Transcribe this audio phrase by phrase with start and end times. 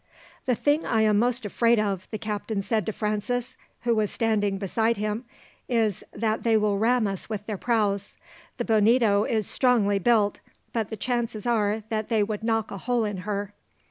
[0.47, 4.57] "The thing I am most afraid of," the captain said to Francis, who was standing
[4.57, 5.25] beside him,
[5.69, 8.17] "is, that they will ram us with their prows.
[8.57, 10.39] The Bonito is strongly built,
[10.73, 13.53] but the chances are that they would knock a hole in her."